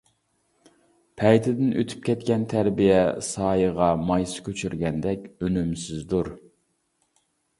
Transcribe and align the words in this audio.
پەيتىدىن 1.21 1.75
ئۆتۈپ 1.81 1.99
كەتكەن 2.07 2.45
تەربىيە، 2.53 3.03
سايغا 3.27 3.91
مايسا 4.07 4.45
كۆچۈرگەندەك 4.47 5.27
ئۈنۈمسىزدۇر. 5.47 6.33